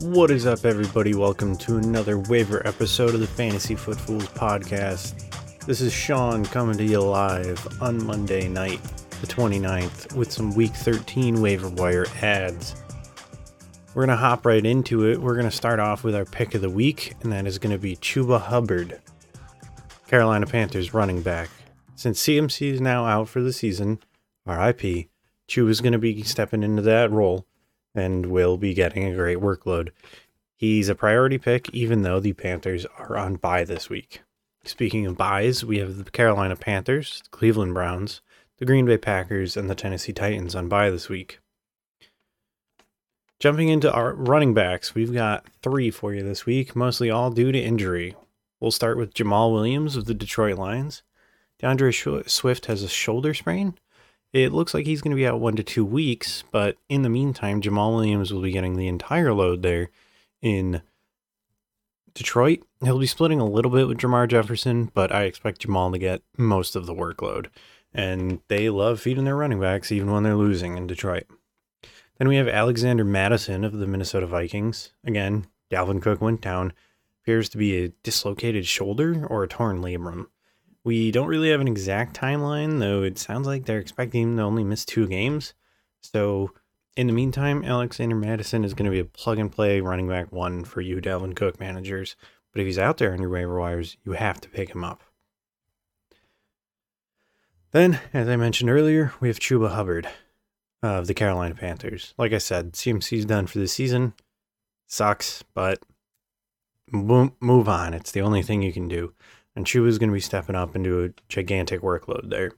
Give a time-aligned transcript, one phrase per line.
[0.00, 1.14] What is up, everybody?
[1.14, 5.24] Welcome to another waiver episode of the Fantasy Footfools podcast.
[5.66, 8.80] This is Sean coming to you live on Monday night,
[9.20, 12.76] the 29th, with some Week 13 waiver wire ads.
[13.94, 15.20] We're going to hop right into it.
[15.20, 17.72] We're going to start off with our pick of the week, and that is going
[17.72, 19.00] to be Chuba Hubbard,
[20.06, 21.50] Carolina Panthers running back.
[21.98, 23.98] Since CMC is now out for the season,
[24.46, 25.08] RIP,
[25.48, 27.44] Chu is going to be stepping into that role
[27.92, 29.90] and will be getting a great workload.
[30.54, 34.22] He's a priority pick, even though the Panthers are on bye this week.
[34.62, 38.20] Speaking of buys, we have the Carolina Panthers, the Cleveland Browns,
[38.58, 41.40] the Green Bay Packers, and the Tennessee Titans on bye this week.
[43.40, 47.50] Jumping into our running backs, we've got three for you this week, mostly all due
[47.50, 48.14] to injury.
[48.60, 51.02] We'll start with Jamaal Williams of the Detroit Lions.
[51.58, 53.74] D'Andre Swift has a shoulder sprain,
[54.32, 57.08] it looks like he's going to be out one to two weeks, but in the
[57.08, 59.90] meantime, Jamaal Williams will be getting the entire load there
[60.42, 60.82] in
[62.12, 62.60] Detroit.
[62.82, 66.22] He'll be splitting a little bit with Jermar Jefferson, but I expect Jamaal to get
[66.36, 67.46] most of the workload.
[67.94, 71.24] And they love feeding their running backs even when they're losing in Detroit.
[72.18, 74.92] Then we have Alexander Mattison of the Minnesota Vikings.
[75.04, 76.74] Again, Dalvin Cook went down.
[77.22, 80.26] Appears to be a dislocated shoulder or a torn labrum.
[80.88, 84.64] We don't really have an exact timeline, though it sounds like they're expecting to only
[84.64, 85.52] miss two games.
[86.00, 86.52] So,
[86.96, 90.32] in the meantime, Alexander Mattison is going to be a plug and play running back
[90.32, 92.16] one for you, Dalvin Cook managers.
[92.52, 95.02] But if he's out there on your waiver wires, you have to pick him up.
[97.72, 100.08] Then, as I mentioned earlier, we have Chuba Hubbard
[100.82, 102.14] of the Carolina Panthers.
[102.16, 104.14] Like I said, CMC's done for the season.
[104.86, 105.82] Sucks, but
[106.90, 107.92] move on.
[107.92, 109.12] It's the only thing you can do
[109.58, 112.52] and Chuba's going to be stepping up into a gigantic workload there.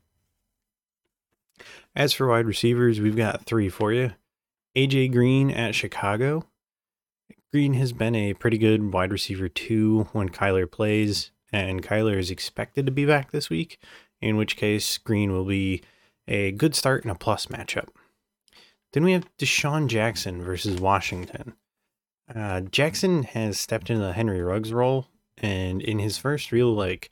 [1.97, 4.13] As for wide receivers, we've got three for you.
[4.77, 6.45] AJ Green at Chicago.
[7.55, 12.31] Green has been a pretty good wide receiver too when Kyler plays, and Kyler is
[12.31, 13.79] expected to be back this week,
[14.21, 15.83] in which case Green will be
[16.29, 17.89] a good start in a plus matchup.
[18.93, 21.55] Then we have DeSean Jackson versus Washington.
[22.33, 25.07] Uh, Jackson has stepped into the Henry Ruggs role
[25.41, 27.11] and in his first real like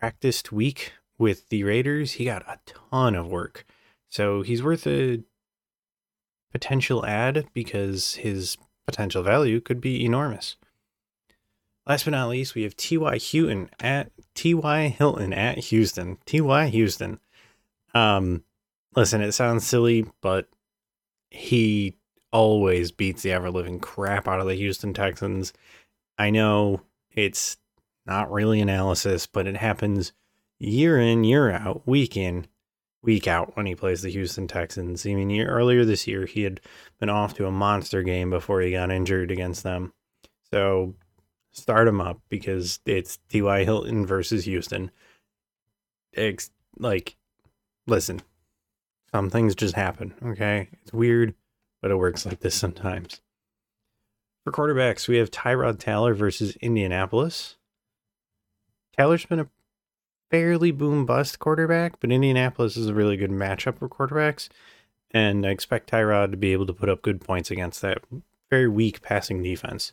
[0.00, 3.64] practiced week with the Raiders, he got a ton of work.
[4.08, 5.22] So he's worth a
[6.52, 8.56] potential ad because his
[8.86, 10.56] potential value could be enormous.
[11.86, 13.18] Last but not least, we have T.Y.
[13.18, 14.88] Hilton at T.Y.
[14.88, 16.18] Hilton at Houston.
[16.26, 16.66] T.Y.
[16.68, 17.20] Houston.
[17.94, 18.42] Um,
[18.96, 20.48] listen, it sounds silly, but
[21.30, 21.96] he
[22.32, 25.52] always beats the ever living crap out of the Houston Texans.
[26.18, 26.80] I know
[27.16, 27.56] it's
[28.04, 30.12] not really analysis, but it happens
[30.58, 32.46] year in, year out, week in,
[33.02, 35.04] week out when he plays the Houston Texans.
[35.06, 36.60] I mean, earlier this year, he had
[37.00, 39.92] been off to a monster game before he got injured against them.
[40.50, 40.94] So
[41.50, 43.64] start him up because it's T.Y.
[43.64, 44.90] Hilton versus Houston.
[46.12, 47.16] It's like,
[47.86, 48.20] listen,
[49.10, 50.68] some things just happen, okay?
[50.82, 51.34] It's weird,
[51.80, 53.20] but it works like this sometimes.
[54.46, 57.56] For quarterbacks, we have Tyrod Taylor versus Indianapolis.
[58.96, 59.48] Taylor's been a
[60.30, 64.48] fairly boom bust quarterback, but Indianapolis is a really good matchup for quarterbacks.
[65.10, 67.98] And I expect Tyrod to be able to put up good points against that
[68.48, 69.92] very weak passing defense.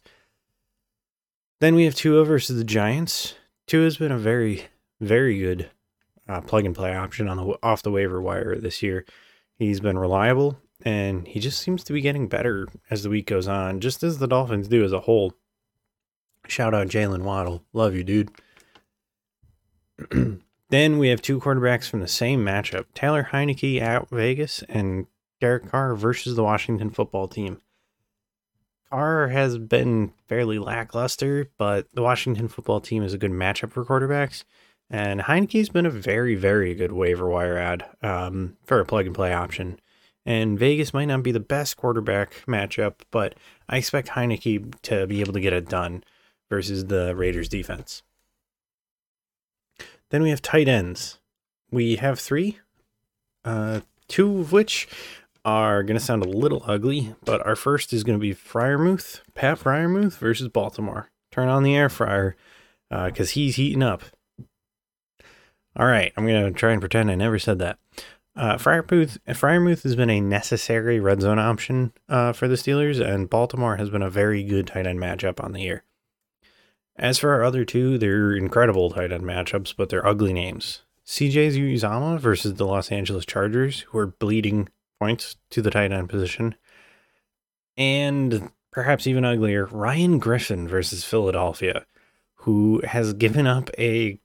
[1.60, 3.34] Then we have Tua versus the Giants.
[3.66, 4.66] Tua has been a very,
[5.02, 5.72] very good
[6.30, 9.04] uh, plug and play option on the off the waiver wire this year.
[9.58, 13.48] He's been reliable and he just seems to be getting better as the week goes
[13.48, 15.34] on, just as the Dolphins do as a whole.
[16.48, 17.64] Shout out Jaylen Waddle.
[17.72, 18.32] Love you, dude.
[20.70, 25.08] then we have two quarterbacks from the same matchup Taylor Heinicke at Vegas and
[25.40, 27.62] Derek Carr versus the Washington football team.
[28.90, 33.86] Carr has been fairly lackluster, but the Washington football team is a good matchup for
[33.86, 34.44] quarterbacks.
[34.90, 39.16] And Heinicke's been a very, very good waiver wire ad um, for a plug and
[39.16, 39.80] play option.
[40.26, 43.36] And Vegas might not be the best quarterback matchup, but
[43.68, 46.04] I expect Heinicke to be able to get it done
[46.50, 48.04] versus the Raiders defense.
[50.10, 51.20] Then we have tight ends.
[51.72, 52.60] We have three,
[53.44, 54.88] uh, two of which
[55.44, 59.22] are going to sound a little ugly, but our first is going to be Freiermuth,
[59.34, 61.10] Pat Freiermuth versus Baltimore.
[61.32, 62.36] Turn on the air fryer
[62.90, 64.04] because uh, he's heating up.
[65.76, 67.80] All right, I'm going to try and pretend I never said that.
[68.36, 73.30] Uh, Freiermuth, Freiermuth has been a necessary red zone option uh, for the Steelers, and
[73.30, 75.84] Baltimore has been a very good tight end matchup on the year.
[76.96, 80.82] As for our other two, they're incredible tight end matchups, but they're ugly names.
[81.06, 84.70] CJ Uzomah versus the Los Angeles Chargers, who are bleeding
[85.00, 86.56] points to the tight end position.
[87.78, 91.86] And perhaps even uglier, Ryan Griffin versus Philadelphia,
[92.36, 94.20] who has given up a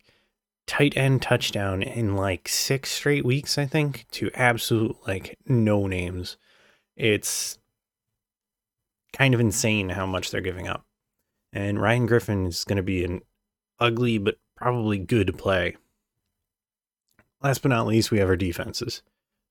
[0.69, 6.37] tight end touchdown in like six straight weeks, I think, to absolute like no names.
[6.95, 7.59] It's
[9.13, 10.85] kind of insane how much they're giving up.
[11.53, 13.23] And Ryan Griffin is going to be an
[13.81, 15.77] ugly but probably good play.
[17.43, 19.03] Last but not least, we have our defenses.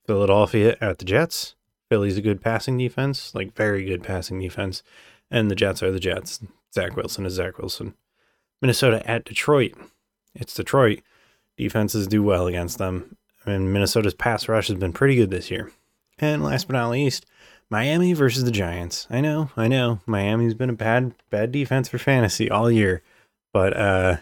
[0.05, 1.55] Philadelphia at the Jets.
[1.89, 4.83] Philly's a good passing defense, like very good passing defense.
[5.31, 6.41] And the Jets are the Jets.
[6.73, 7.95] Zach Wilson is Zach Wilson.
[8.61, 9.73] Minnesota at Detroit.
[10.39, 11.01] It's Detroit.
[11.57, 13.17] Defenses do well against them.
[13.45, 15.71] And Minnesota's pass rush has been pretty good this year.
[16.19, 17.25] And last but not least,
[17.69, 19.07] Miami versus the Giants.
[19.09, 19.99] I know, I know.
[20.05, 23.01] Miami's been a bad, bad defense for fantasy all year.
[23.53, 24.17] But uh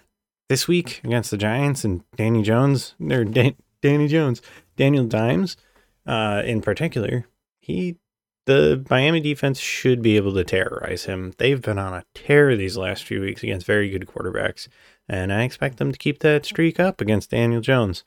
[0.48, 4.42] this week against the Giants and Danny Jones, or Dan- Danny Jones,
[4.78, 5.58] Daniel Dimes,
[6.06, 7.26] uh, in particular,
[7.60, 7.96] he
[8.46, 11.34] the Miami defense should be able to terrorize him.
[11.38, 14.68] They've been on a tear these last few weeks against very good quarterbacks,
[15.10, 18.04] and I expect them to keep that streak up against Daniel Jones.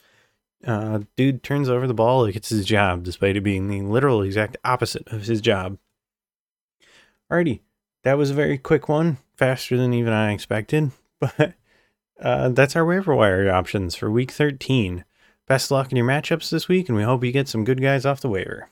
[0.66, 4.22] Uh, dude turns over the ball like it's his job, despite it being the literal
[4.22, 5.78] exact opposite of his job.
[7.30, 7.60] Alrighty,
[8.04, 11.54] that was a very quick one, faster than even I expected, but
[12.20, 15.04] uh, that's our waiver wire options for week 13.
[15.46, 18.04] Best luck in your matchups this week, and we hope you get some good guys
[18.04, 18.68] off the waiver.